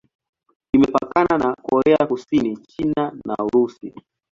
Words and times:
Imepakana 0.75 1.37
na 1.37 1.55
Korea 1.65 2.07
Kusini, 2.07 2.57
China 2.67 3.11
na 3.27 3.35
Urusi. 3.45 3.93